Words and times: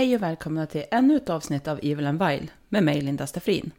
Hej 0.00 0.16
och 0.16 0.22
välkomna 0.22 0.66
till 0.66 0.84
ännu 0.90 1.16
ett 1.16 1.30
avsnitt 1.30 1.68
av 1.68 1.80
Evil 1.82 2.06
and 2.06 2.22
Vile 2.22 2.48
med 2.68 2.84
mig 2.84 3.00
Linda 3.00 3.26
Staffrin. 3.26 3.70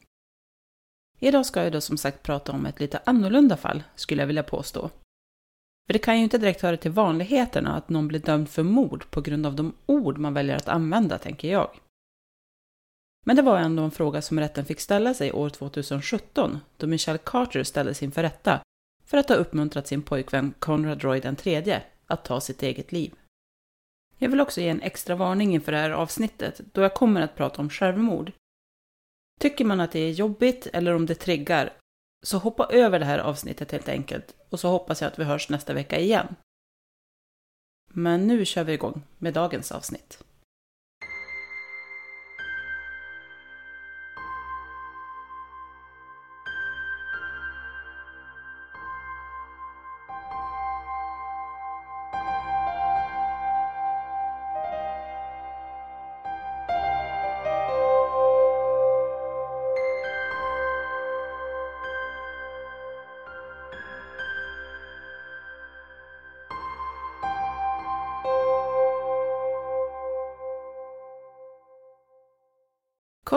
Idag 1.19 1.45
ska 1.45 1.63
jag 1.63 1.71
då 1.71 1.81
som 1.81 1.97
sagt 1.97 2.23
prata 2.23 2.51
om 2.51 2.65
ett 2.65 2.79
lite 2.79 3.01
annorlunda 3.05 3.57
fall, 3.57 3.83
skulle 3.95 4.21
jag 4.21 4.27
vilja 4.27 4.43
påstå. 4.43 4.89
För 5.87 5.93
det 5.93 5.99
kan 5.99 6.17
ju 6.17 6.23
inte 6.23 6.37
direkt 6.37 6.61
höra 6.61 6.77
till 6.77 6.91
vanligheterna 6.91 7.75
att 7.75 7.89
någon 7.89 8.07
blir 8.07 8.19
dömd 8.19 8.49
för 8.49 8.63
mord 8.63 9.09
på 9.09 9.21
grund 9.21 9.45
av 9.45 9.55
de 9.55 9.73
ord 9.85 10.17
man 10.17 10.33
väljer 10.33 10.55
att 10.55 10.67
använda, 10.67 11.17
tänker 11.17 11.51
jag. 11.51 11.69
Men 13.25 13.35
det 13.35 13.41
var 13.41 13.57
ändå 13.57 13.83
en 13.83 13.91
fråga 13.91 14.21
som 14.21 14.39
rätten 14.39 14.65
fick 14.65 14.79
ställa 14.79 15.13
sig 15.13 15.31
år 15.31 15.49
2017, 15.49 16.59
då 16.77 16.87
Michelle 16.87 17.19
Carter 17.23 17.63
ställdes 17.63 18.03
inför 18.03 18.23
rätta 18.23 18.61
för 19.05 19.17
att 19.17 19.29
ha 19.29 19.35
uppmuntrat 19.35 19.87
sin 19.87 20.01
pojkvän 20.01 20.53
Conrad 20.59 21.03
Roy 21.03 21.21
III 21.45 21.77
att 22.07 22.25
ta 22.25 22.41
sitt 22.41 22.63
eget 22.63 22.91
liv. 22.91 23.13
Jag 24.21 24.29
vill 24.29 24.41
också 24.41 24.61
ge 24.61 24.69
en 24.69 24.81
extra 24.81 25.15
varning 25.15 25.53
inför 25.53 25.71
det 25.71 25.77
här 25.77 25.91
avsnittet, 25.91 26.61
då 26.71 26.81
jag 26.81 26.93
kommer 26.93 27.21
att 27.21 27.35
prata 27.35 27.61
om 27.61 27.69
självmord. 27.69 28.31
Tycker 29.39 29.65
man 29.65 29.79
att 29.79 29.91
det 29.91 29.99
är 29.99 30.11
jobbigt 30.11 30.67
eller 30.73 30.93
om 30.93 31.05
det 31.05 31.15
triggar, 31.15 31.73
så 32.23 32.37
hoppa 32.37 32.65
över 32.65 32.99
det 32.99 33.05
här 33.05 33.19
avsnittet 33.19 33.71
helt 33.71 33.89
enkelt, 33.89 34.35
och 34.49 34.59
så 34.59 34.69
hoppas 34.69 35.01
jag 35.01 35.11
att 35.11 35.19
vi 35.19 35.23
hörs 35.23 35.49
nästa 35.49 35.73
vecka 35.73 35.99
igen. 35.99 36.35
Men 37.87 38.27
nu 38.27 38.45
kör 38.45 38.63
vi 38.63 38.73
igång 38.73 39.03
med 39.17 39.33
dagens 39.33 39.71
avsnitt. 39.71 40.23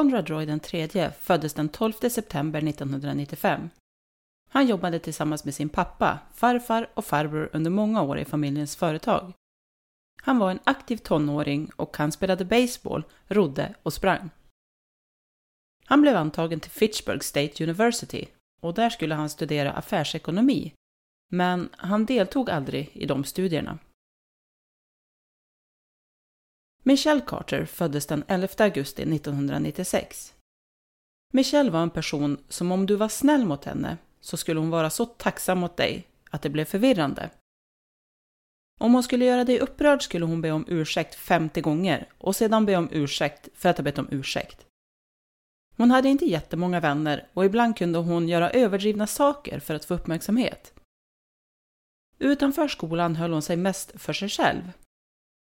Conrad 0.05 0.31
Roy 0.31 0.61
III 0.73 1.11
föddes 1.21 1.55
den 1.55 1.69
12 1.69 1.93
september 1.93 2.69
1995. 2.69 3.71
Han 4.51 4.67
jobbade 4.67 4.99
tillsammans 4.99 5.45
med 5.45 5.55
sin 5.55 5.69
pappa, 5.69 6.19
farfar 6.35 6.91
och 6.95 7.05
farbror 7.05 7.51
under 7.53 7.71
många 7.71 8.03
år 8.03 8.19
i 8.19 8.25
familjens 8.25 8.77
företag. 8.77 9.33
Han 10.23 10.39
var 10.39 10.51
en 10.51 10.59
aktiv 10.65 10.97
tonåring 10.97 11.71
och 11.77 11.97
han 11.97 12.13
spelade 12.13 12.45
baseball, 12.45 13.05
rodde 13.27 13.75
och 13.83 13.93
sprang. 13.93 14.31
Han 15.85 16.03
blev 16.03 16.17
antagen 16.17 16.61
till 16.61 16.71
Fitchburg 16.71 17.25
State 17.25 17.65
University 17.65 18.27
och 18.61 18.75
där 18.75 18.91
skulle 18.91 19.15
han 19.15 19.31
studera 19.31 19.73
affärsekonomi, 19.73 20.73
men 21.31 21.69
han 21.77 22.07
deltog 22.07 22.51
aldrig 22.51 22.91
i 22.93 23.07
de 23.07 23.25
studierna. 23.25 23.79
Michelle 26.87 27.21
Carter 27.21 27.65
föddes 27.65 28.07
den 28.07 28.25
11 28.29 28.49
augusti 28.59 29.03
1996. 29.03 30.35
Michelle 31.33 31.71
var 31.71 31.83
en 31.83 31.91
person 31.91 32.39
som 32.49 32.73
om 32.73 32.87
du 32.87 32.97
var 32.97 33.09
snäll 33.09 33.45
mot 33.45 33.65
henne 33.65 33.99
så 34.21 34.37
skulle 34.37 34.61
hon 34.61 34.71
vara 34.71 34.91
så 34.91 35.07
tacksam 35.07 35.59
mot 35.59 35.77
dig 35.77 36.07
att 36.31 36.43
det 36.43 36.51
blev 36.51 36.65
förvirrande. 36.65 37.31
Om 38.81 38.95
hon 38.95 39.03
skulle 39.03 39.25
göra 39.25 39.45
dig 39.45 39.61
upprörd 39.61 40.03
skulle 40.03 40.25
hon 40.25 40.41
be 40.41 40.51
om 40.51 40.65
ursäkt 40.69 41.15
50 41.15 41.61
gånger 41.61 42.09
och 42.19 42.37
sedan 42.37 42.67
be 42.67 42.77
om 42.77 42.89
ursäkt 42.93 43.49
för 43.55 43.69
att 43.69 43.79
ha 43.79 43.83
bett 43.83 43.99
om 43.99 44.09
ursäkt. 44.11 44.67
Hon 45.77 45.91
hade 45.91 46.09
inte 46.09 46.25
jättemånga 46.27 46.81
vänner 46.81 47.29
och 47.35 47.45
ibland 47.45 47.77
kunde 47.77 47.99
hon 47.99 48.29
göra 48.29 48.51
överdrivna 48.51 49.07
saker 49.07 49.61
för 49.61 49.75
att 49.75 49.85
få 49.85 49.95
uppmärksamhet. 49.95 50.73
Utanför 52.19 52.69
skolan 52.69 53.17
höll 53.17 53.33
hon 53.33 53.43
sig 53.43 53.57
mest 53.57 54.01
för 54.01 54.13
sig 54.13 54.29
själv 54.29 54.73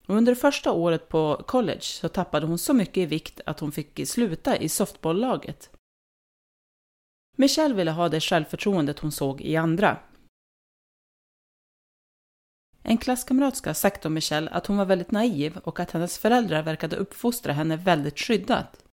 under 0.07 0.35
första 0.35 0.73
året 0.73 1.09
på 1.09 1.43
college 1.47 1.81
så 1.81 2.09
tappade 2.09 2.47
hon 2.47 2.59
så 2.59 2.75
mycket 2.75 2.97
i 2.97 3.07
vikt 3.07 3.41
att 3.47 3.61
hon 3.61 3.73
fick 3.73 4.09
sluta 4.09 4.57
i 4.57 4.69
softballlaget. 4.69 5.71
Michelle 7.37 7.75
ville 7.75 7.91
ha 7.91 8.09
det 8.09 8.21
självförtroendet 8.21 8.99
hon 8.99 9.13
såg 9.13 9.41
i 9.41 9.57
andra. 9.57 9.99
En 12.83 12.99
klasskamrat 12.99 13.57
ska 13.57 13.71
ha 13.71 13.75
sagt 13.75 14.07
om 14.07 14.15
Michelle 14.15 14.51
att 14.51 14.67
hon 14.67 14.77
var 14.77 14.85
väldigt 14.85 15.11
naiv 15.11 15.59
och 15.59 15.81
att 15.81 15.91
hennes 15.91 16.19
föräldrar 16.19 16.63
verkade 16.63 16.97
uppfostra 16.97 17.53
henne 17.53 17.77
väldigt 17.77 18.19
skyddat. 18.19 18.85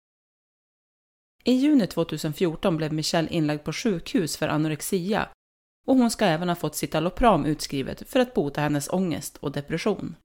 I 1.45 1.53
juni 1.53 1.87
2014 1.87 2.77
blev 2.77 2.93
Michelle 2.93 3.29
inlagd 3.31 3.65
på 3.65 3.73
sjukhus 3.73 4.37
för 4.37 4.49
anorexia 4.49 5.29
och 5.87 5.97
hon 5.97 6.11
ska 6.11 6.25
även 6.25 6.49
ha 6.49 6.57
fått 6.57 6.77
citalopram 6.77 7.45
utskrivet 7.45 8.09
för 8.09 8.21
att 8.21 8.35
bota 8.35 8.61
hennes 8.61 8.89
ångest 8.93 9.37
och 9.37 9.53
depression. 9.53 10.17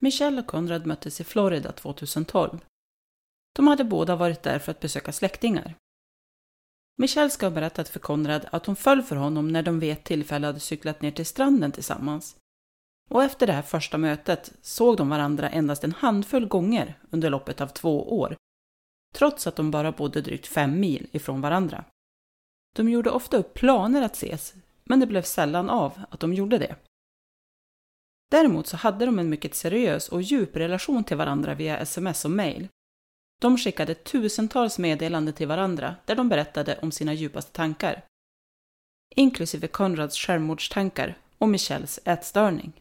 Michelle 0.00 0.40
och 0.40 0.46
Konrad 0.46 0.86
möttes 0.86 1.20
i 1.20 1.24
Florida 1.24 1.72
2012. 1.72 2.58
De 3.56 3.68
hade 3.68 3.84
båda 3.84 4.16
varit 4.16 4.42
där 4.42 4.58
för 4.58 4.70
att 4.70 4.80
besöka 4.80 5.12
släktingar. 5.12 5.74
Michelle 6.96 7.30
ska 7.30 7.46
ha 7.46 7.50
berättat 7.50 7.88
för 7.88 8.00
Konrad 8.00 8.46
att 8.52 8.66
hon 8.66 8.76
föll 8.76 9.02
för 9.02 9.16
honom 9.16 9.48
när 9.48 9.62
de 9.62 9.80
vid 9.80 9.92
ett 9.92 10.04
tillfälle 10.04 10.46
hade 10.46 10.60
cyklat 10.60 11.02
ner 11.02 11.10
till 11.10 11.26
stranden 11.26 11.72
tillsammans. 11.72 12.36
Och 13.10 13.24
efter 13.24 13.46
det 13.46 13.52
här 13.52 13.62
första 13.62 13.98
mötet 13.98 14.52
såg 14.62 14.96
de 14.96 15.08
varandra 15.08 15.50
endast 15.50 15.84
en 15.84 15.92
handfull 15.92 16.48
gånger 16.48 16.98
under 17.10 17.30
loppet 17.30 17.60
av 17.60 17.66
två 17.66 18.18
år, 18.18 18.36
trots 19.14 19.46
att 19.46 19.56
de 19.56 19.70
bara 19.70 19.92
bodde 19.92 20.20
drygt 20.20 20.46
fem 20.46 20.80
mil 20.80 21.08
ifrån 21.12 21.40
varandra. 21.40 21.84
De 22.76 22.88
gjorde 22.88 23.10
ofta 23.10 23.36
upp 23.36 23.54
planer 23.54 24.02
att 24.02 24.16
ses, 24.16 24.54
men 24.84 25.00
det 25.00 25.06
blev 25.06 25.22
sällan 25.22 25.70
av 25.70 26.00
att 26.10 26.20
de 26.20 26.34
gjorde 26.34 26.58
det. 26.58 26.76
Däremot 28.30 28.66
så 28.66 28.76
hade 28.76 29.06
de 29.06 29.18
en 29.18 29.28
mycket 29.28 29.54
seriös 29.54 30.08
och 30.08 30.22
djup 30.22 30.56
relation 30.56 31.04
till 31.04 31.16
varandra 31.16 31.54
via 31.54 31.78
sms 31.78 32.24
och 32.24 32.30
mail. 32.30 32.68
De 33.40 33.58
skickade 33.58 33.94
tusentals 33.94 34.78
meddelanden 34.78 35.34
till 35.34 35.48
varandra 35.48 35.96
där 36.04 36.16
de 36.16 36.28
berättade 36.28 36.78
om 36.82 36.92
sina 36.92 37.12
djupaste 37.12 37.52
tankar. 37.52 38.04
Inklusive 39.14 39.66
Konrads 39.68 40.16
självmordstankar 40.16 41.18
och 41.38 41.48
Michelles 41.48 42.00
ätstörning. 42.04 42.72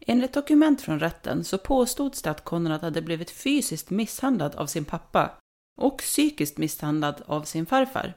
Enligt 0.00 0.32
dokument 0.32 0.82
från 0.82 1.00
rätten 1.00 1.44
så 1.44 1.58
påstods 1.58 2.22
det 2.22 2.30
att 2.30 2.44
Konrad 2.44 2.80
hade 2.80 3.02
blivit 3.02 3.30
fysiskt 3.30 3.90
misshandlad 3.90 4.54
av 4.54 4.66
sin 4.66 4.84
pappa 4.84 5.38
och 5.80 5.98
psykiskt 5.98 6.58
misshandlad 6.58 7.22
av 7.26 7.42
sin 7.42 7.66
farfar. 7.66 8.14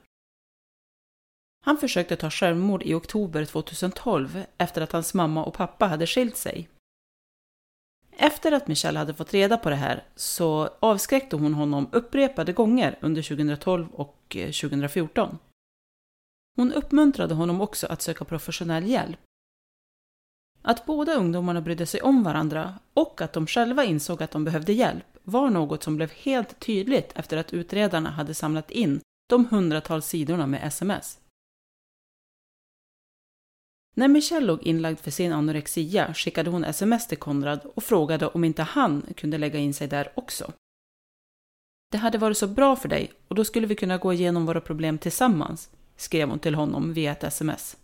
Han 1.65 1.77
försökte 1.77 2.15
ta 2.15 2.29
självmord 2.29 2.83
i 2.83 2.93
oktober 2.93 3.45
2012 3.45 4.43
efter 4.57 4.81
att 4.81 4.91
hans 4.91 5.13
mamma 5.13 5.45
och 5.45 5.53
pappa 5.53 5.87
hade 5.87 6.07
skilt 6.07 6.37
sig. 6.37 6.69
Efter 8.11 8.51
att 8.51 8.67
Michelle 8.67 8.99
hade 8.99 9.13
fått 9.13 9.33
reda 9.33 9.57
på 9.57 9.69
det 9.69 9.75
här 9.75 10.03
så 10.15 10.69
avskräckte 10.79 11.35
hon 11.35 11.53
honom 11.53 11.89
upprepade 11.91 12.53
gånger 12.53 12.97
under 13.01 13.21
2012 13.21 13.87
och 13.91 14.35
eh, 14.35 14.51
2014. 14.51 15.37
Hon 16.55 16.73
uppmuntrade 16.73 17.33
honom 17.33 17.61
också 17.61 17.87
att 17.87 18.01
söka 18.01 18.25
professionell 18.25 18.87
hjälp. 18.87 19.19
Att 20.61 20.85
båda 20.85 21.13
ungdomarna 21.13 21.61
brydde 21.61 21.85
sig 21.85 22.01
om 22.01 22.23
varandra 22.23 22.79
och 22.93 23.21
att 23.21 23.33
de 23.33 23.47
själva 23.47 23.83
insåg 23.83 24.23
att 24.23 24.31
de 24.31 24.45
behövde 24.45 24.73
hjälp 24.73 25.17
var 25.23 25.49
något 25.49 25.83
som 25.83 25.95
blev 25.95 26.11
helt 26.11 26.59
tydligt 26.59 27.11
efter 27.15 27.37
att 27.37 27.53
utredarna 27.53 28.09
hade 28.09 28.33
samlat 28.33 28.71
in 28.71 29.01
de 29.29 29.45
hundratals 29.45 30.05
sidorna 30.05 30.47
med 30.47 30.67
sms. 30.67 31.19
När 33.99 34.07
Michelle 34.07 34.45
låg 34.45 34.63
inlagd 34.63 34.99
för 34.99 35.11
sin 35.11 35.33
anorexia 35.33 36.13
skickade 36.13 36.49
hon 36.49 36.63
sms 36.63 37.07
till 37.07 37.17
Konrad 37.17 37.59
och 37.75 37.83
frågade 37.83 38.27
om 38.27 38.43
inte 38.43 38.63
han 38.63 39.13
kunde 39.17 39.37
lägga 39.37 39.59
in 39.59 39.73
sig 39.73 39.87
där 39.87 40.11
också. 40.15 40.53
Det 41.91 41.97
hade 41.97 42.17
varit 42.17 42.37
så 42.37 42.47
bra 42.47 42.75
för 42.75 42.89
dig 42.89 43.11
och 43.27 43.35
då 43.35 43.45
skulle 43.45 43.67
vi 43.67 43.75
kunna 43.75 43.97
gå 43.97 44.13
igenom 44.13 44.45
våra 44.45 44.61
problem 44.61 44.97
tillsammans, 44.97 45.69
skrev 45.95 46.29
hon 46.29 46.39
till 46.39 46.55
honom 46.55 46.93
via 46.93 47.11
ett 47.11 47.23
sms. 47.23 47.77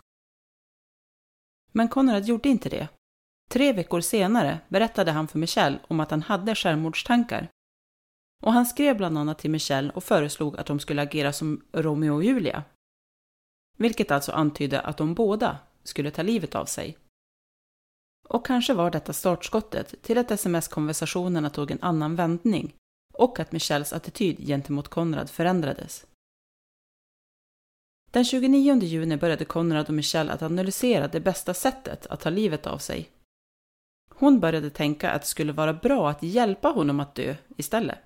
Men 1.72 1.88
Konrad 1.88 2.26
gjorde 2.26 2.50
inte 2.50 2.70
det. 2.70 2.88
Tre 3.50 3.74
veckor 3.74 4.02
senare 4.02 4.60
berättade 4.68 5.12
han 5.12 5.28
för 5.28 5.40
Michelle 5.40 5.80
om 5.88 6.00
att 6.00 6.12
han 6.12 6.22
hade 6.22 6.56
självmordstankar. 6.56 7.48
Och 8.44 8.54
han 8.54 8.66
skrev 8.66 8.98
bland 8.98 9.18
annat 9.18 9.40
till 9.40 9.52
Michelle 9.52 9.92
och 9.92 10.04
föreslog 10.04 10.58
att 10.58 10.66
de 10.66 10.80
skulle 10.80 11.02
agera 11.02 11.34
som 11.34 11.62
Romeo 11.72 12.14
och 12.14 12.24
Julia. 12.24 12.64
Vilket 13.78 14.12
alltså 14.12 14.32
antydde 14.32 14.82
att 14.82 14.98
de 14.98 15.14
båda 15.14 15.58
skulle 15.86 16.12
ta 16.12 16.22
livet 16.22 16.56
av 16.56 16.66
sig. 16.66 16.98
Och 18.28 18.46
kanske 18.46 18.74
var 18.74 18.92
detta 18.92 19.14
startskottet 19.14 20.02
till 20.02 20.18
att 20.18 20.32
sms-konversationerna 20.32 21.50
tog 21.50 21.72
en 21.72 21.82
annan 21.82 22.16
vändning 22.16 22.74
och 23.14 23.40
att 23.40 23.52
Michelles 23.52 23.94
attityd 23.94 24.48
gentemot 24.48 24.88
Konrad 24.88 25.30
förändrades. 25.30 26.06
Den 28.12 28.26
29 28.26 28.82
juni 28.82 29.18
började 29.18 29.46
Konrad 29.46 29.88
och 29.88 29.94
Michelle 29.94 30.32
att 30.32 30.42
analysera 30.42 31.08
det 31.08 31.20
bästa 31.20 31.54
sättet 31.54 32.08
att 32.08 32.20
ta 32.20 32.30
livet 32.30 32.68
av 32.68 32.78
sig. 32.78 33.10
Hon 34.10 34.40
började 34.40 34.70
tänka 34.70 35.12
att 35.12 35.22
det 35.22 35.28
skulle 35.28 35.54
vara 35.54 35.74
bra 35.74 36.10
att 36.10 36.24
hjälpa 36.24 36.70
honom 36.70 37.00
att 37.00 37.16
dö 37.16 37.36
istället. 37.58 38.00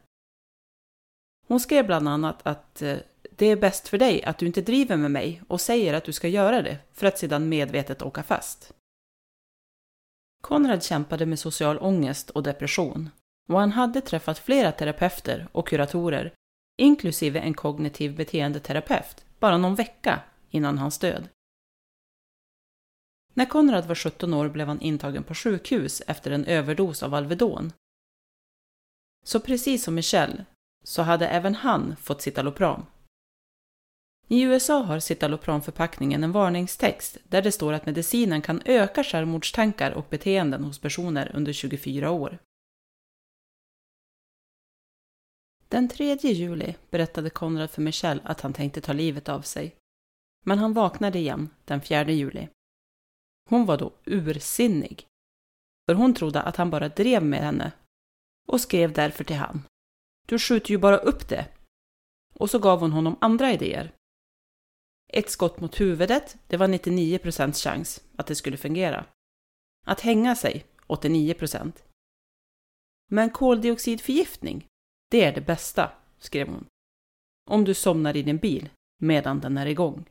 Hon 1.50 1.60
skrev 1.60 1.86
bland 1.86 2.08
annat 2.08 2.48
att 2.48 2.82
eh, 2.82 2.98
det 3.32 3.46
är 3.46 3.56
bäst 3.56 3.88
för 3.88 3.98
dig 3.98 4.24
att 4.24 4.38
du 4.38 4.46
inte 4.46 4.62
driver 4.62 4.98
med 4.98 5.12
mig 5.12 5.42
och 5.48 5.62
säger 5.62 5.94
att 5.94 6.04
du 6.04 6.14
ska 6.14 6.28
göra 6.28 6.62
det 6.62 6.78
för 6.94 7.08
att 7.08 7.18
sedan 7.20 7.50
medvetet 7.50 8.02
åka 8.02 8.24
fast. 8.24 8.74
Konrad 10.42 10.84
kämpade 10.84 11.26
med 11.26 11.40
social 11.40 11.80
ångest 11.80 12.30
och 12.30 12.44
depression 12.44 13.10
och 13.48 13.60
han 13.60 13.72
hade 13.72 14.02
träffat 14.02 14.40
flera 14.40 14.72
terapeuter 14.72 15.48
och 15.52 15.68
kuratorer, 15.68 16.34
inklusive 16.78 17.40
en 17.40 17.54
kognitiv 17.54 18.16
beteendeterapeut, 18.16 19.26
bara 19.40 19.58
någon 19.58 19.76
vecka 19.76 20.22
innan 20.50 20.78
hans 20.78 20.98
död. 20.98 21.30
När 23.34 23.46
Konrad 23.46 23.86
var 23.86 23.96
17 23.96 24.34
år 24.34 24.50
blev 24.50 24.68
han 24.68 24.82
intagen 24.82 25.24
på 25.24 25.36
sjukhus 25.36 26.02
efter 26.08 26.32
en 26.32 26.46
överdos 26.46 27.04
av 27.04 27.14
Alvedon. 27.14 27.74
Så 29.26 29.40
precis 29.40 29.84
som 29.84 29.96
Michelle 29.96 30.46
så 30.90 31.02
hade 31.02 31.28
även 31.28 31.56
han 31.56 31.96
fått 31.96 32.22
citalopram. 32.22 32.86
I 34.28 34.42
USA 34.42 34.84
har 34.84 35.00
citalopramförpackningen 35.00 36.24
en 36.24 36.32
varningstext 36.32 37.18
där 37.24 37.42
det 37.42 37.52
står 37.52 37.74
att 37.74 37.86
medicinen 37.86 38.42
kan 38.42 38.62
öka 38.66 39.04
självmordstankar 39.04 39.92
och 39.92 40.06
beteenden 40.10 40.64
hos 40.64 40.80
personer 40.80 41.32
under 41.36 41.54
24 41.54 42.12
år. 42.12 42.40
Den 45.68 45.90
3 45.90 46.16
juli 46.16 46.76
berättade 46.90 47.30
Konrad 47.30 47.72
för 47.72 47.82
Michelle 47.82 48.22
att 48.24 48.42
han 48.42 48.54
tänkte 48.54 48.82
ta 48.82 48.94
livet 48.94 49.30
av 49.30 49.42
sig. 49.42 49.76
Men 50.46 50.60
han 50.60 50.74
vaknade 50.74 51.20
igen 51.20 51.50
den 51.66 51.82
4 51.82 52.10
juli. 52.10 52.48
Hon 53.50 53.66
var 53.66 53.78
då 53.78 53.94
ursinnig. 54.06 55.08
För 55.86 55.94
hon 55.96 56.14
trodde 56.14 56.42
att 56.42 56.56
han 56.56 56.70
bara 56.70 56.90
drev 56.90 57.24
med 57.24 57.40
henne 57.40 57.72
och 58.48 58.62
skrev 58.62 58.94
därför 58.94 59.24
till 59.24 59.36
han. 59.36 59.69
Du 60.30 60.40
skjuter 60.40 60.72
ju 60.72 60.78
bara 60.78 60.98
upp 60.98 61.30
det. 61.30 61.48
Och 62.34 62.50
så 62.50 62.60
gav 62.60 62.80
hon 62.80 62.92
honom 62.92 63.18
andra 63.22 63.54
idéer. 63.54 63.92
Ett 65.08 65.30
skott 65.30 65.60
mot 65.60 65.82
huvudet, 65.82 66.38
det 66.48 66.58
var 66.58 66.68
99 66.68 67.20
chans 67.54 68.04
att 68.16 68.28
det 68.28 68.36
skulle 68.36 68.58
fungera. 68.58 69.06
Att 69.86 70.02
hänga 70.02 70.36
sig, 70.36 70.66
89% 70.88 71.84
Men 73.12 73.30
koldioxidförgiftning, 73.30 74.68
det 75.12 75.24
är 75.24 75.34
det 75.34 75.42
bästa, 75.42 75.92
skrev 76.20 76.48
hon. 76.48 76.66
Om 77.50 77.64
du 77.64 77.74
somnar 77.74 78.18
i 78.18 78.24
din 78.24 78.38
bil 78.38 78.70
medan 79.02 79.40
den 79.40 79.58
är 79.58 79.66
igång. 79.66 80.10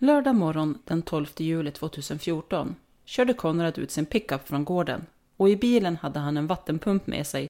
Lördag 0.00 0.34
morgon 0.34 0.78
den 0.84 1.02
12 1.02 1.26
juli 1.36 1.70
2014 1.70 2.76
körde 3.04 3.34
Konrad 3.34 3.78
ut 3.78 3.90
sin 3.90 4.06
pickup 4.06 4.48
från 4.48 4.64
gården 4.64 5.06
och 5.36 5.48
i 5.48 5.56
bilen 5.56 5.96
hade 5.96 6.18
han 6.18 6.36
en 6.36 6.46
vattenpump 6.46 7.06
med 7.06 7.26
sig 7.26 7.48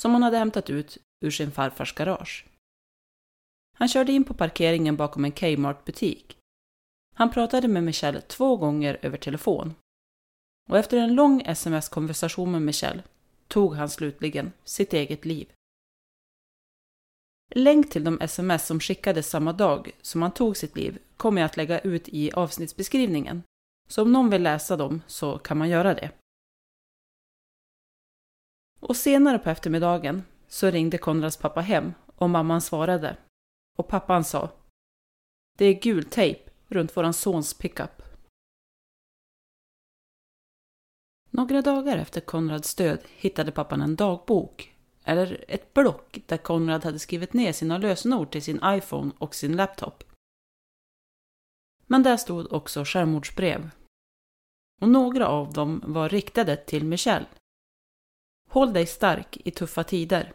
som 0.00 0.12
han 0.12 0.22
hade 0.22 0.38
hämtat 0.38 0.70
ut 0.70 0.98
ur 1.24 1.30
sin 1.30 1.50
farfars 1.50 1.94
garage. 1.94 2.46
Han 3.78 3.88
körde 3.88 4.12
in 4.12 4.24
på 4.24 4.34
parkeringen 4.34 4.96
bakom 4.96 5.24
en 5.24 5.32
Kmart-butik. 5.32 6.36
Han 7.14 7.30
pratade 7.30 7.68
med 7.68 7.84
Michelle 7.84 8.20
två 8.20 8.56
gånger 8.56 8.98
över 9.02 9.18
telefon. 9.18 9.74
Och 10.70 10.78
efter 10.78 10.96
en 10.96 11.14
lång 11.14 11.42
sms-konversation 11.46 12.52
med 12.52 12.62
Michelle 12.62 13.02
tog 13.48 13.74
han 13.74 13.90
slutligen 13.90 14.52
sitt 14.64 14.92
eget 14.92 15.24
liv. 15.24 15.52
Länk 17.54 17.90
till 17.90 18.04
de 18.04 18.20
sms 18.20 18.66
som 18.66 18.80
skickades 18.80 19.30
samma 19.30 19.52
dag 19.52 19.90
som 20.02 20.22
han 20.22 20.32
tog 20.32 20.56
sitt 20.56 20.76
liv 20.76 20.98
kommer 21.22 21.40
jag 21.40 21.46
att 21.46 21.56
lägga 21.56 21.80
ut 21.80 22.08
i 22.08 22.32
avsnittsbeskrivningen. 22.32 23.42
Så 23.88 24.02
om 24.02 24.12
någon 24.12 24.30
vill 24.30 24.42
läsa 24.42 24.76
dem 24.76 25.02
så 25.06 25.38
kan 25.38 25.58
man 25.58 25.68
göra 25.68 25.94
det. 25.94 26.10
Och 28.80 28.96
senare 28.96 29.38
på 29.38 29.50
eftermiddagen 29.50 30.22
så 30.48 30.70
ringde 30.70 30.98
Konrads 30.98 31.36
pappa 31.36 31.60
hem 31.60 31.92
och 32.16 32.30
mamman 32.30 32.60
svarade. 32.60 33.16
Och 33.78 33.88
pappan 33.88 34.24
sa 34.24 34.50
Det 35.58 35.64
är 35.64 35.80
gul 35.82 36.04
tejp 36.04 36.50
runt 36.68 36.96
våran 36.96 37.14
sons 37.14 37.54
pickup. 37.54 38.02
Några 41.30 41.62
dagar 41.62 41.98
efter 41.98 42.20
Konrads 42.20 42.74
död 42.74 43.00
hittade 43.16 43.52
pappan 43.52 43.82
en 43.82 43.96
dagbok, 43.96 44.76
eller 45.04 45.44
ett 45.48 45.74
block 45.74 46.22
där 46.26 46.36
Konrad 46.36 46.84
hade 46.84 46.98
skrivit 46.98 47.32
ner 47.32 47.52
sina 47.52 47.78
lösenord 47.78 48.30
till 48.30 48.42
sin 48.42 48.60
iPhone 48.64 49.12
och 49.18 49.34
sin 49.34 49.56
laptop. 49.56 50.04
Men 51.92 52.02
där 52.02 52.16
stod 52.16 52.52
också 52.52 52.84
självmordsbrev. 52.84 53.70
Och 54.80 54.88
några 54.88 55.28
av 55.28 55.52
dem 55.52 55.82
var 55.86 56.08
riktade 56.08 56.56
till 56.56 56.84
Michelle. 56.84 57.26
Håll 58.50 58.72
dig 58.72 58.86
stark 58.86 59.36
i 59.44 59.50
tuffa 59.50 59.84
tider. 59.84 60.32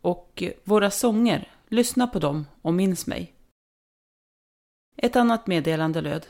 Och 0.00 0.42
eh, 0.42 0.52
våra 0.64 0.90
sånger, 0.90 1.52
lyssna 1.66 2.06
på 2.06 2.18
dem 2.18 2.46
och 2.62 2.74
minns 2.74 3.06
mig. 3.06 3.34
Ett 4.96 5.16
annat 5.16 5.46
meddelande 5.46 6.00
löd. 6.00 6.26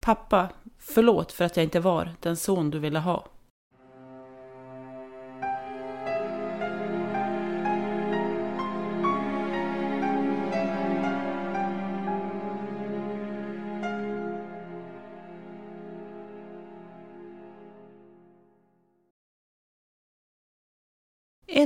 Pappa, 0.00 0.52
förlåt 0.78 1.32
för 1.32 1.44
att 1.44 1.56
jag 1.56 1.64
inte 1.64 1.80
var 1.80 2.14
den 2.20 2.36
son 2.36 2.70
du 2.70 2.78
ville 2.78 2.98
ha. 2.98 3.28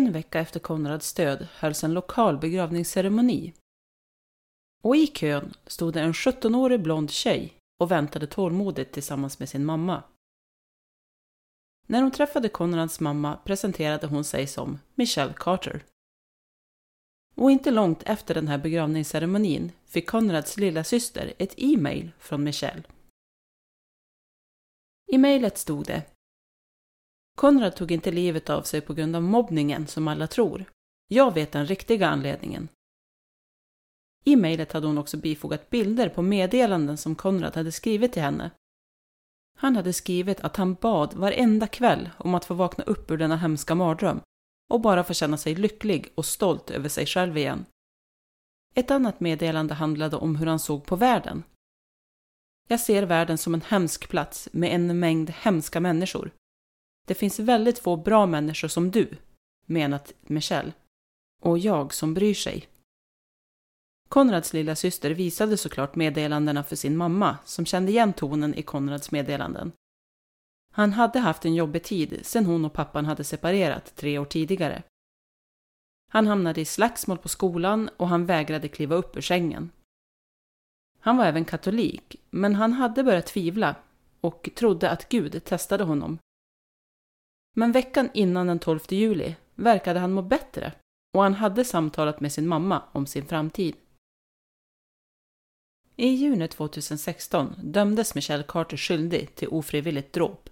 En 0.09 0.13
vecka 0.13 0.41
efter 0.41 0.61
Konrads 0.61 1.15
död 1.15 1.49
hölls 1.55 1.85
en 1.85 1.95
lokal 1.95 2.39
begravningsceremoni. 2.39 3.55
Och 4.83 4.97
i 4.97 5.07
kön 5.07 5.55
stod 5.67 5.95
det 5.95 6.01
en 6.01 6.13
17-årig 6.13 6.83
blond 6.83 7.11
tjej 7.11 7.55
och 7.81 7.91
väntade 7.91 8.27
tålmodigt 8.27 8.93
tillsammans 8.93 9.39
med 9.39 9.49
sin 9.49 9.65
mamma. 9.65 10.03
När 11.87 12.03
hon 12.03 12.11
träffade 12.11 12.49
Konrads 12.49 13.01
mamma 13.01 13.37
presenterade 13.37 14.07
hon 14.07 14.25
sig 14.25 14.47
som 14.47 14.79
Michelle 14.95 15.35
Carter. 15.37 15.85
Och 17.35 17.51
inte 17.51 17.71
långt 17.71 18.03
efter 18.03 18.35
den 18.35 18.49
här 18.49 18.59
begravningsceremonin 18.59 19.73
fick 19.85 20.09
Konrads 20.09 20.57
lilla 20.57 20.85
syster 20.85 21.33
ett 21.39 21.55
e-mail 21.57 22.11
från 22.19 22.45
Michelle. 22.45 22.83
I 25.07 25.19
mejlet 25.19 25.59
stod 25.59 25.87
det 25.87 26.03
Konrad 27.39 27.77
tog 27.77 27.93
inte 27.93 28.11
livet 28.11 28.51
av 28.51 28.63
sig 28.63 28.81
på 28.81 28.95
grund 28.95 29.17
av 29.17 29.23
mobbningen 29.23 29.87
som 29.87 30.09
alla 30.09 30.27
tror. 30.27 30.65
Jag 31.09 31.35
vet 31.35 31.53
den 31.53 31.67
riktiga 31.67 32.09
anledningen. 32.09 32.69
I 34.25 34.37
mejlet 34.37 34.73
hade 34.73 34.87
hon 34.87 34.99
också 34.99 35.17
bifogat 35.17 35.71
bilder 35.71 36.09
på 36.09 36.23
meddelanden 36.23 36.97
som 36.97 37.15
Konrad 37.15 37.57
hade 37.57 37.73
skrivit 37.73 38.13
till 38.13 38.23
henne. 38.23 38.51
Han 39.59 39.77
hade 39.77 39.93
skrivit 39.93 40.41
att 40.41 40.57
han 40.57 40.75
bad 40.75 41.15
varenda 41.15 41.67
kväll 41.67 42.11
om 42.19 42.35
att 42.35 42.45
få 42.45 42.55
vakna 42.55 42.85
upp 42.85 43.11
ur 43.11 43.17
denna 43.17 43.37
hemska 43.37 43.75
mardröm 43.75 44.21
och 44.71 44.81
bara 44.81 45.05
få 45.05 45.15
känna 45.15 45.37
sig 45.37 45.55
lycklig 45.55 46.13
och 46.15 46.27
stolt 46.27 46.71
över 46.71 46.89
sig 46.89 47.07
själv 47.07 47.37
igen. 47.37 47.65
Ett 48.75 48.91
annat 48.91 49.21
meddelande 49.21 49.75
handlade 49.75 50.17
om 50.17 50.37
hur 50.37 50.47
han 50.47 50.59
såg 50.59 50.87
på 50.87 50.97
världen. 50.97 51.43
Jag 52.69 52.81
ser 52.81 53.03
världen 53.03 53.39
som 53.39 53.55
en 53.55 53.63
hemsk 53.63 54.09
plats 54.09 54.49
med 54.53 54.75
en 54.75 54.99
mängd 54.99 55.31
hemska 55.31 55.81
människor. 55.81 56.31
Det 57.09 57.15
finns 57.15 57.39
väldigt 57.39 57.79
få 57.79 57.97
bra 57.97 58.27
människor 58.27 58.69
som 58.69 58.91
du, 58.91 59.09
menat 59.67 60.15
Michelle. 60.21 60.73
Och 61.43 61.59
jag 61.59 61.95
som 61.95 62.15
bryr 62.15 62.35
sig. 62.35 62.69
Konrads 64.09 64.53
lilla 64.53 64.77
syster 64.77 65.11
visade 65.11 65.57
såklart 65.57 65.97
meddelandena 65.97 66.65
för 66.65 66.77
sin 66.77 66.97
mamma 66.97 67.39
som 67.45 67.67
kände 67.67 67.93
igen 67.93 68.13
tonen 68.13 68.55
i 68.55 68.63
Konrads 68.63 69.11
meddelanden. 69.11 69.73
Han 70.73 70.93
hade 70.93 71.19
haft 71.19 71.45
en 71.45 71.55
jobbig 71.55 71.83
tid 71.83 72.21
sedan 72.23 72.47
hon 72.47 72.65
och 72.65 72.73
pappan 72.73 73.07
hade 73.07 73.25
separerat 73.25 73.97
tre 73.97 74.19
år 74.19 74.25
tidigare. 74.25 74.83
Han 76.11 76.27
hamnade 76.27 76.61
i 76.61 76.65
slagsmål 76.65 77.19
på 77.19 77.29
skolan 77.29 77.91
och 77.97 78.09
han 78.09 78.27
vägrade 78.27 78.69
kliva 78.69 78.95
upp 78.95 79.17
ur 79.17 79.21
sängen. 79.21 79.71
Han 81.01 81.17
var 81.17 81.25
även 81.27 81.45
katolik, 81.45 82.17
men 82.31 82.55
han 82.55 82.73
hade 82.73 83.05
börjat 83.05 83.27
tvivla 83.27 83.75
och 84.21 84.49
trodde 84.55 84.91
att 84.91 85.09
Gud 85.09 85.45
testade 85.45 85.85
honom. 85.85 86.19
Men 87.59 87.73
veckan 87.73 88.11
innan 88.15 88.47
den 88.47 88.59
12 88.59 88.81
juli 88.89 89.37
verkade 89.55 90.01
han 90.01 90.13
må 90.13 90.23
bättre 90.23 90.73
och 91.17 91.23
han 91.23 91.35
hade 91.35 91.65
samtalat 91.65 92.21
med 92.21 92.33
sin 92.33 92.49
mamma 92.49 92.83
om 92.93 93.07
sin 93.07 93.27
framtid. 93.27 93.77
I 95.97 96.09
juni 96.09 96.49
2016 96.49 97.55
dömdes 97.63 98.15
Michelle 98.15 98.43
Carter 98.43 98.77
skyldig 98.77 99.35
till 99.35 99.49
ofrivilligt 99.49 100.13
dråp. 100.13 100.51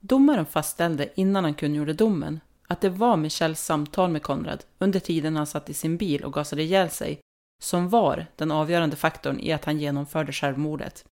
Domaren 0.00 0.46
fastställde 0.46 1.12
innan 1.14 1.44
han 1.44 1.54
kungjorde 1.54 1.92
domen 1.92 2.40
att 2.66 2.80
det 2.80 2.90
var 2.90 3.16
Michelles 3.16 3.64
samtal 3.64 4.10
med 4.10 4.22
Konrad 4.22 4.64
under 4.78 5.00
tiden 5.00 5.36
han 5.36 5.46
satt 5.46 5.70
i 5.70 5.74
sin 5.74 5.96
bil 5.96 6.24
och 6.24 6.32
gasade 6.32 6.62
ihjäl 6.62 6.90
sig 6.90 7.20
som 7.62 7.88
var 7.88 8.26
den 8.36 8.50
avgörande 8.50 8.96
faktorn 8.96 9.40
i 9.40 9.52
att 9.52 9.64
han 9.64 9.78
genomförde 9.78 10.32
självmordet. 10.32 11.04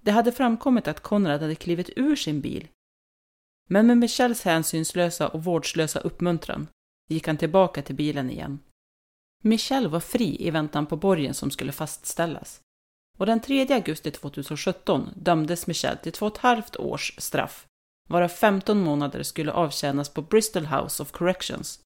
Det 0.00 0.10
hade 0.10 0.32
framkommit 0.32 0.88
att 0.88 1.00
Konrad 1.00 1.40
hade 1.40 1.54
klivit 1.54 1.90
ur 1.96 2.16
sin 2.16 2.40
bil. 2.40 2.68
Men 3.72 3.86
med 3.86 3.98
Michelles 3.98 4.42
hänsynslösa 4.42 5.28
och 5.28 5.44
vårdslösa 5.44 6.00
uppmuntran 6.00 6.68
gick 7.08 7.26
han 7.26 7.36
tillbaka 7.36 7.82
till 7.82 7.94
bilen 7.94 8.30
igen. 8.30 8.58
Michelle 9.42 9.88
var 9.88 10.00
fri 10.00 10.36
i 10.46 10.50
väntan 10.50 10.86
på 10.86 10.96
borgen 10.96 11.34
som 11.34 11.50
skulle 11.50 11.72
fastställas. 11.72 12.60
Och 13.18 13.26
den 13.26 13.40
3 13.40 13.72
augusti 13.74 14.10
2017 14.10 15.10
dömdes 15.16 15.66
Michelle 15.66 15.96
till 15.96 16.12
två 16.12 16.26
och 16.26 16.32
ett 16.32 16.42
halvt 16.42 16.76
års 16.76 17.14
straff, 17.18 17.66
varav 18.08 18.28
15 18.28 18.80
månader 18.80 19.22
skulle 19.22 19.52
avtjänas 19.52 20.08
på 20.08 20.22
Bristol 20.22 20.66
House 20.66 21.02
of 21.02 21.12
Corrections 21.12 21.80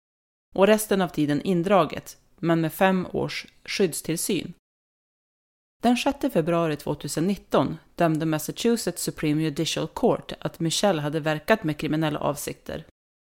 och 0.55 0.67
resten 0.67 1.01
av 1.01 1.07
tiden 1.07 1.41
indraget, 1.41 2.17
men 2.35 2.61
med 2.61 2.73
fem 2.73 3.07
års 3.13 3.47
skyddstillsyn. 3.65 4.53
Den 5.83 5.97
6 5.97 6.33
februari 6.33 6.75
2019 6.75 7.77
dömde 7.95 8.25
Massachusetts 8.25 9.03
Supreme 9.03 9.43
Judicial 9.43 9.87
Court 9.87 10.33
att 10.39 10.59
Michelle 10.59 11.01
hade 11.01 11.19
verkat 11.19 11.63
med 11.63 11.77
kriminella 11.77 12.19
avsikter 12.19 12.85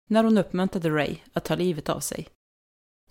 när 0.09 0.23
hon 0.23 0.37
uppmuntrade 0.37 0.89
Ray 0.89 1.17
att 1.33 1.45
ta 1.45 1.55
livet 1.55 1.89
av 1.89 1.99
sig. 1.99 2.27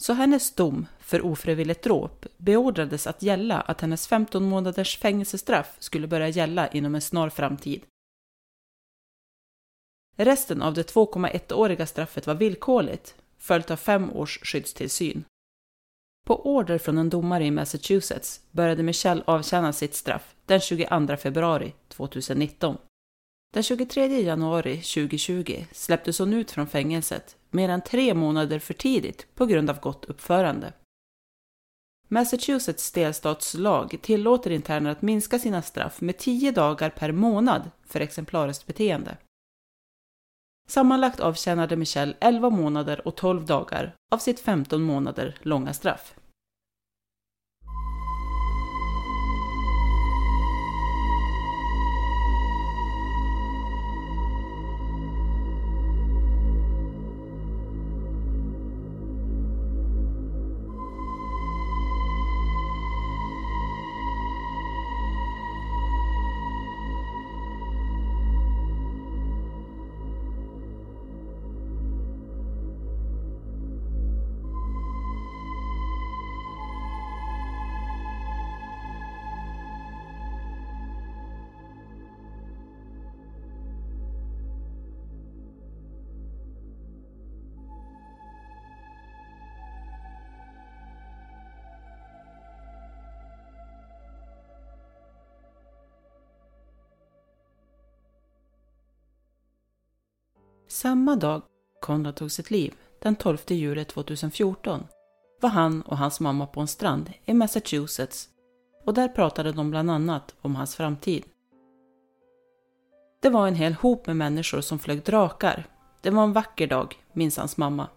Så 0.00 0.12
hennes 0.12 0.54
dom 0.54 0.87
för 1.00 1.26
ofrivilligt 1.26 1.83
dråp 1.83 2.26
beordrades 2.37 3.07
att 3.07 3.23
gälla 3.23 3.61
att 3.61 3.80
hennes 3.80 4.09
15 4.09 4.45
månaders 4.45 4.99
fängelsestraff 4.99 5.76
skulle 5.78 6.07
börja 6.07 6.28
gälla 6.28 6.68
inom 6.68 6.95
en 6.95 7.00
snar 7.00 7.28
framtid. 7.28 7.83
Resten 10.16 10.62
av 10.62 10.75
det 10.75 10.95
2,1-åriga 10.95 11.87
straffet 11.87 12.26
var 12.26 12.35
villkorligt, 12.35 13.14
följt 13.38 13.71
av 13.71 13.76
fem 13.76 14.12
års 14.12 14.38
skyddstillsyn. 14.42 15.25
På 16.28 16.47
order 16.47 16.78
från 16.78 16.99
en 16.99 17.11
domare 17.11 17.44
i 17.44 17.50
Massachusetts 17.50 18.40
började 18.50 18.82
Michelle 18.82 19.23
avtjäna 19.26 19.73
sitt 19.73 19.94
straff 19.94 20.35
den 20.47 20.61
22 20.61 21.16
februari 21.16 21.75
2019. 21.88 22.76
Den 23.54 23.62
23 23.62 24.20
januari 24.20 24.76
2020 24.76 25.64
släpptes 25.73 26.18
hon 26.18 26.32
ut 26.32 26.50
från 26.50 26.66
fängelset 26.66 27.37
mer 27.50 27.68
än 27.68 27.82
tre 27.82 28.14
månader 28.14 28.58
för 28.58 28.75
tidigt 28.75 29.26
på 29.35 29.47
grund 29.47 29.70
av 29.70 29.80
gott 29.80 30.04
uppförande. 30.04 30.73
Massachusetts 32.08 32.92
delstatslag 32.92 33.99
tillåter 34.02 34.50
interner 34.50 34.90
att 34.90 35.02
minska 35.02 35.38
sina 35.38 35.62
straff 35.62 36.00
med 36.00 36.18
10 36.18 36.50
dagar 36.52 36.90
per 36.90 37.12
månad 37.12 37.70
för 37.87 38.00
exemplariskt 38.00 38.66
beteende. 38.66 39.16
Sammanlagt 40.70 41.20
avtjänade 41.20 41.76
Michelle 41.76 42.14
11 42.20 42.50
månader 42.50 43.08
och 43.08 43.16
12 43.16 43.46
dagar 43.46 43.94
av 44.10 44.18
sitt 44.18 44.40
15 44.40 44.82
månader 44.82 45.34
långa 45.42 45.72
straff. 45.72 46.14
Samma 100.78 101.16
dag 101.16 101.42
Konrad 101.80 102.16
tog 102.16 102.30
sitt 102.30 102.50
liv, 102.50 102.75
den 103.02 103.16
12 103.16 103.38
juli 103.49 103.85
2014, 103.85 104.87
var 105.40 105.50
han 105.50 105.82
och 105.82 105.99
hans 105.99 106.20
mamma 106.20 106.47
på 106.47 106.61
en 106.61 106.68
strand 106.68 107.12
i 107.25 107.35
Massachusetts 107.35 108.28
och 108.85 108.94
där 108.94 109.08
pratade 109.08 109.52
de 109.52 109.70
bland 109.70 109.90
annat 109.90 110.35
om 110.40 110.56
hans 110.56 110.76
framtid. 110.76 111.25
Det 113.23 113.30
var 113.30 113.49
en 113.49 113.54
hel 113.54 113.73
hop 113.73 114.06
med 114.06 114.16
människor 114.16 114.61
som 114.61 114.78
flög 114.78 115.02
drakar. 115.02 115.66
Det 116.02 116.11
var 116.11 116.25
en 116.25 116.32
vacker 116.32 116.66
dag, 116.66 116.97
minns 117.12 117.37
hans 117.37 117.56
mamma. 117.56 117.88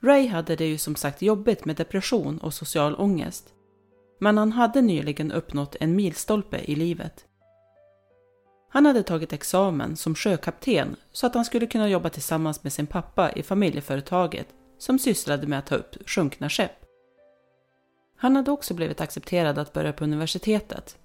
Ray 0.00 0.26
hade 0.26 0.56
det 0.56 0.66
ju 0.66 0.78
som 0.78 0.96
sagt 0.96 1.22
jobbigt 1.22 1.64
med 1.64 1.76
depression 1.76 2.38
och 2.38 2.54
social 2.54 2.94
ångest. 2.94 3.54
Men 4.20 4.38
han 4.38 4.52
hade 4.52 4.82
nyligen 4.82 5.32
uppnått 5.32 5.76
en 5.80 5.96
milstolpe 5.96 6.58
i 6.58 6.74
livet. 6.74 7.26
Han 8.74 8.86
hade 8.86 9.02
tagit 9.02 9.32
examen 9.32 9.96
som 9.96 10.14
sjökapten 10.14 10.96
så 11.12 11.26
att 11.26 11.34
han 11.34 11.44
skulle 11.44 11.66
kunna 11.66 11.88
jobba 11.88 12.10
tillsammans 12.10 12.62
med 12.62 12.72
sin 12.72 12.86
pappa 12.86 13.32
i 13.32 13.42
familjeföretaget 13.42 14.48
som 14.78 14.98
sysslade 14.98 15.46
med 15.46 15.58
att 15.58 15.66
ta 15.66 15.74
upp 15.74 16.08
sjunkna 16.10 16.48
skepp. 16.48 16.84
Han 18.16 18.36
hade 18.36 18.50
också 18.50 18.74
blivit 18.74 19.00
accepterad 19.00 19.58
att 19.58 19.72
börja 19.72 19.92
på 19.92 20.04
universitetet. 20.04 20.98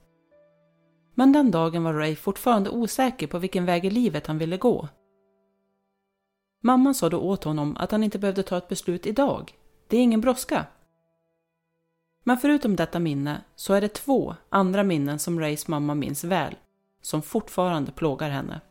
Men 1.16 1.32
den 1.32 1.52
dagen 1.52 1.84
var 1.84 1.94
Ray 1.94 2.16
fortfarande 2.16 2.70
osäker 2.70 3.28
på 3.28 3.40
vilken 3.40 3.66
väg 3.66 3.86
i 3.86 3.90
livet 3.90 4.28
han 4.28 4.38
ville 4.38 4.58
gå. 4.58 4.88
Mamman 6.62 6.96
sa 6.96 7.10
då 7.10 7.20
åt 7.20 7.44
honom 7.44 7.78
att 7.78 7.92
han 7.92 8.04
inte 8.04 8.20
behövde 8.20 8.44
ta 8.44 8.58
ett 8.58 8.68
beslut 8.68 9.06
idag. 9.06 9.54
Det 9.88 9.98
är 9.98 10.02
ingen 10.02 10.22
brådska. 10.22 10.66
Men 12.24 12.38
förutom 12.38 12.76
detta 12.76 13.00
minne 13.00 13.42
så 13.56 13.74
är 13.74 13.82
det 13.82 13.94
två 13.94 14.36
andra 14.50 14.84
minnen 14.84 15.20
som 15.20 15.40
Rays 15.40 15.68
mamma 15.68 15.96
minns 15.96 16.24
väl 16.24 16.56
som 17.08 17.22
fortfarande 17.22 17.92
plågar 17.92 18.30
henne. 18.30 18.62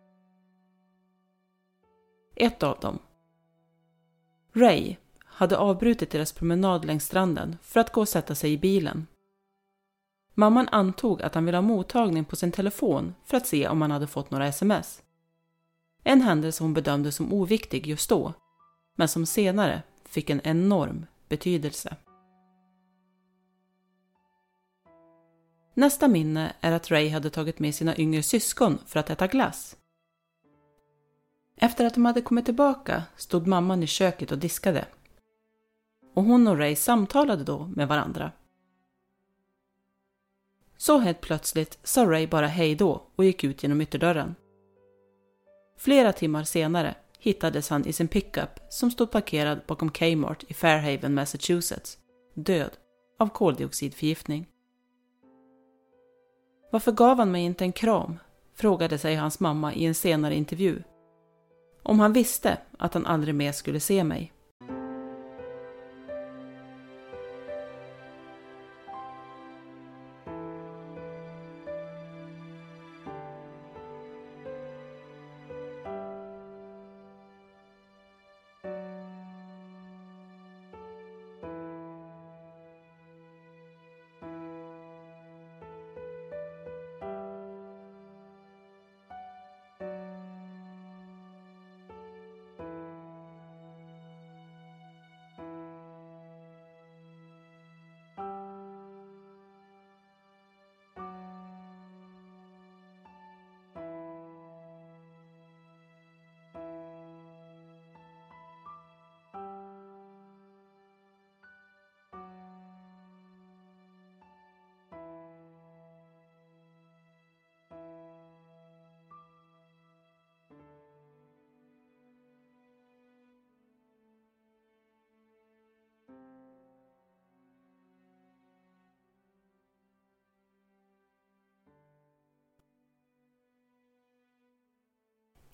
Ett 2.35 2.63
av 2.63 2.81
dem. 2.81 2.99
Ray 4.55 4.97
hade 5.25 5.59
avbrutit 5.59 6.11
deras 6.11 6.33
promenad 6.33 6.85
längs 6.85 7.05
stranden 7.05 7.57
för 7.63 7.81
att 7.81 7.93
gå 7.93 8.01
och 8.01 8.09
sätta 8.09 8.35
sig 8.35 8.53
i 8.53 8.59
bilen. 8.59 9.07
Mamman 10.35 10.69
antog 10.69 11.23
att 11.23 11.35
han 11.35 11.45
ville 11.45 11.57
ha 11.57 11.63
mottagning 11.63 12.25
på 12.25 12.37
sin 12.37 12.53
telefon 12.53 13.15
för 13.25 13.37
att 13.37 13.47
se 13.47 13.69
om 13.69 13.83
han 13.83 13.91
hade 13.91 14.07
fått 14.07 14.31
några 14.31 14.47
sms. 14.47 15.03
En 16.05 16.21
händelse 16.21 16.65
hon 16.65 16.75
bedömde 16.75 17.13
som 17.13 17.33
oviktig 17.33 17.87
just 17.87 18.09
då, 18.09 18.33
men 18.97 19.09
som 19.09 19.27
senare 19.27 19.83
fick 20.05 20.31
en 20.31 20.41
enorm 20.45 21.07
betydelse. 21.29 21.97
Nästa 25.79 26.09
minne 26.09 26.53
är 26.61 26.73
att 26.73 26.91
Ray 26.91 27.09
hade 27.09 27.31
tagit 27.31 27.59
med 27.59 27.75
sina 27.75 27.97
yngre 27.97 28.23
syskon 28.23 28.79
för 28.87 29.01
att 29.01 29.11
äta 29.11 29.27
glass. 29.27 29.77
Efter 31.57 31.85
att 31.85 31.95
de 31.95 32.05
hade 32.05 32.23
kommit 32.23 32.45
tillbaka 32.45 33.03
stod 33.17 33.47
mamman 33.47 33.83
i 33.83 33.87
köket 33.87 34.33
och 34.33 34.39
diskade. 34.39 34.87
Och 36.15 36.25
hon 36.25 36.47
och 36.47 36.59
Ray 36.59 36.77
samtalade 36.77 37.45
då 37.45 37.67
med 37.67 37.89
varandra. 37.89 38.33
Så 40.77 40.99
helt 40.99 41.21
plötsligt 41.21 41.79
sa 41.83 42.05
Ray 42.05 42.27
bara 42.27 42.47
hej 42.47 42.75
då 42.75 43.03
och 43.17 43.25
gick 43.25 43.45
ut 43.45 43.63
genom 43.63 43.81
ytterdörren. 43.81 44.35
Flera 45.79 46.13
timmar 46.13 46.45
senare 46.45 46.95
hittades 47.19 47.69
han 47.69 47.87
i 47.87 47.93
sin 47.93 48.09
pickup 48.09 48.61
som 48.69 48.91
stod 48.91 49.11
parkerad 49.11 49.61
bakom 49.67 49.91
Kmart 49.91 50.45
i 50.49 50.55
Fairhaven, 50.55 51.15
Massachusetts 51.15 51.99
död 52.35 52.71
av 53.19 53.29
koldioxidförgiftning. 53.29 54.47
Varför 56.77 56.93
gav 56.93 57.19
han 57.19 57.31
mig 57.33 57.43
inte 57.43 57.65
en 57.65 57.73
kram? 57.73 58.19
frågade 58.57 58.99
sig 58.99 59.15
hans 59.15 59.41
mamma 59.41 59.75
i 59.75 59.85
en 59.85 59.95
senare 59.95 60.35
intervju. 60.35 60.83
Om 61.83 62.01
han 62.01 62.13
visste 62.13 62.59
att 62.79 62.95
han 62.95 63.07
aldrig 63.07 63.35
mer 63.35 63.53
skulle 63.53 63.81
se 63.81 64.05
mig. 64.05 64.33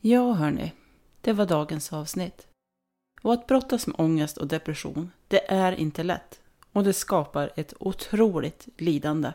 Ja, 0.05 0.33
hörni. 0.33 0.73
Det 1.21 1.33
var 1.33 1.47
dagens 1.47 1.93
avsnitt. 1.93 2.47
Och 3.23 3.33
att 3.33 3.47
brottas 3.47 3.87
med 3.87 4.01
ångest 4.01 4.37
och 4.37 4.47
depression, 4.47 5.13
det 5.29 5.53
är 5.53 5.73
inte 5.73 6.03
lätt. 6.03 6.41
Och 6.73 6.85
det 6.85 6.93
skapar 6.93 7.53
ett 7.57 7.75
otroligt 7.81 8.69
lidande. 8.77 9.33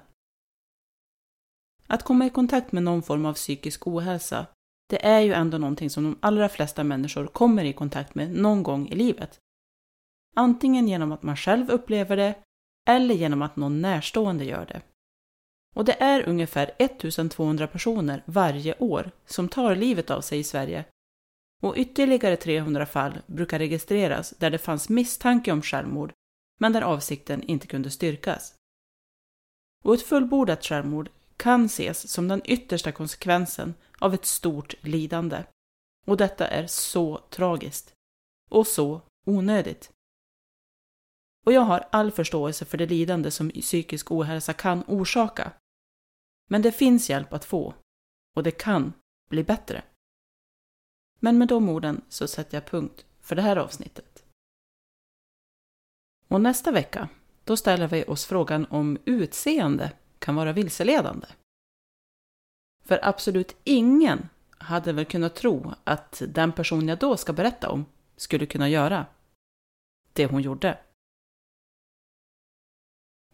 Att 1.87 2.03
komma 2.03 2.25
i 2.25 2.29
kontakt 2.29 2.71
med 2.71 2.83
någon 2.83 3.03
form 3.03 3.25
av 3.25 3.33
psykisk 3.33 3.87
ohälsa, 3.87 4.45
det 4.89 5.05
är 5.05 5.19
ju 5.19 5.33
ändå 5.33 5.57
någonting 5.57 5.89
som 5.89 6.03
de 6.03 6.17
allra 6.19 6.49
flesta 6.49 6.83
människor 6.83 7.27
kommer 7.27 7.63
i 7.63 7.73
kontakt 7.73 8.15
med 8.15 8.31
någon 8.31 8.63
gång 8.63 8.87
i 8.87 8.95
livet. 8.95 9.39
Antingen 10.35 10.87
genom 10.87 11.11
att 11.11 11.23
man 11.23 11.37
själv 11.37 11.69
upplever 11.69 12.17
det, 12.17 12.35
eller 12.89 13.15
genom 13.15 13.41
att 13.41 13.55
någon 13.55 13.81
närstående 13.81 14.45
gör 14.45 14.65
det. 14.65 14.81
Och 15.77 15.85
det 15.85 16.01
är 16.03 16.29
ungefär 16.29 16.71
1200 16.77 17.67
personer 17.67 18.23
varje 18.25 18.77
år 18.77 19.11
som 19.25 19.49
tar 19.49 19.75
livet 19.75 20.09
av 20.09 20.21
sig 20.21 20.39
i 20.39 20.43
Sverige. 20.43 20.85
Och 21.61 21.77
ytterligare 21.77 22.37
300 22.37 22.85
fall 22.85 23.17
brukar 23.27 23.59
registreras 23.59 24.33
där 24.37 24.49
det 24.49 24.57
fanns 24.57 24.89
misstanke 24.89 25.51
om 25.51 25.61
självmord, 25.61 26.13
men 26.59 26.73
där 26.73 26.81
avsikten 26.81 27.43
inte 27.43 27.67
kunde 27.67 27.89
styrkas. 27.89 28.55
Och 29.83 29.93
ett 29.93 30.01
fullbordat 30.01 30.65
självmord 30.65 31.09
kan 31.35 31.65
ses 31.65 32.11
som 32.11 32.27
den 32.27 32.41
yttersta 32.45 32.91
konsekvensen 32.91 33.73
av 33.99 34.13
ett 34.13 34.25
stort 34.25 34.75
lidande. 34.81 35.43
Och 36.07 36.17
detta 36.17 36.47
är 36.47 36.67
så 36.67 37.17
tragiskt. 37.29 37.93
Och 38.49 38.67
så 38.67 39.01
onödigt. 39.25 39.91
Och 41.45 41.53
jag 41.53 41.61
har 41.61 41.87
all 41.91 42.11
förståelse 42.11 42.65
för 42.65 42.77
det 42.77 42.85
lidande 42.85 43.31
som 43.31 43.49
psykisk 43.49 44.11
ohälsa 44.11 44.53
kan 44.53 44.83
orsaka. 44.87 45.51
Men 46.47 46.61
det 46.61 46.71
finns 46.71 47.09
hjälp 47.09 47.33
att 47.33 47.45
få 47.45 47.73
och 48.35 48.43
det 48.43 48.51
kan 48.51 48.93
bli 49.29 49.43
bättre. 49.43 49.83
Men 51.19 51.37
med 51.37 51.47
de 51.47 51.69
orden 51.69 52.01
så 52.09 52.27
sätter 52.27 52.57
jag 52.57 52.65
punkt 52.65 53.05
för 53.19 53.35
det 53.35 53.41
här 53.41 53.55
avsnittet. 53.55 54.25
Och 56.27 56.41
nästa 56.41 56.71
vecka, 56.71 57.09
då 57.43 57.57
ställer 57.57 57.87
vi 57.87 58.03
oss 58.03 58.25
frågan 58.25 58.65
om 58.65 58.97
utseende 59.05 59.91
kan 60.19 60.35
vara 60.35 60.53
vilseledande. 60.53 61.27
För 62.83 62.99
absolut 63.03 63.55
ingen 63.63 64.29
hade 64.57 64.93
väl 64.93 65.05
kunnat 65.05 65.35
tro 65.35 65.73
att 65.83 66.21
den 66.27 66.51
person 66.51 66.87
jag 66.87 66.99
då 66.99 67.17
ska 67.17 67.33
berätta 67.33 67.69
om 67.69 67.85
skulle 68.15 68.45
kunna 68.45 68.69
göra 68.69 69.05
det 70.13 70.25
hon 70.25 70.41
gjorde. 70.41 70.79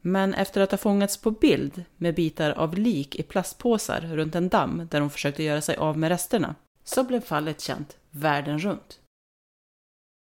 Men 0.05 0.33
efter 0.33 0.61
att 0.61 0.71
ha 0.71 0.77
fångats 0.77 1.17
på 1.17 1.31
bild 1.31 1.85
med 1.97 2.15
bitar 2.15 2.51
av 2.51 2.77
lik 2.77 3.15
i 3.15 3.23
plastpåsar 3.23 4.01
runt 4.01 4.35
en 4.35 4.49
damm 4.49 4.87
där 4.91 5.01
hon 5.01 5.09
försökte 5.09 5.43
göra 5.43 5.61
sig 5.61 5.75
av 5.75 5.97
med 5.97 6.09
resterna, 6.09 6.55
så 6.83 7.03
blev 7.03 7.21
fallet 7.21 7.61
känt 7.61 7.97
världen 8.09 8.59
runt. 8.59 8.99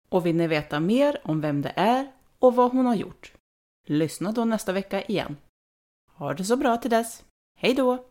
Och 0.09 0.25
vill 0.25 0.35
ni 0.35 0.47
veta 0.47 0.79
mer 0.79 1.21
om 1.23 1.41
vem 1.41 1.61
det 1.61 1.73
är 1.75 2.11
och 2.39 2.55
vad 2.55 2.71
hon 2.71 2.85
har 2.85 2.95
gjort? 2.95 3.33
Lyssna 3.87 4.31
då 4.31 4.45
nästa 4.45 4.71
vecka 4.71 5.03
igen. 5.03 5.37
Ha 6.11 6.33
det 6.33 6.43
så 6.43 6.57
bra 6.57 6.77
till 6.77 6.91
dess. 6.91 7.23
Hej 7.57 7.73
då! 7.73 8.05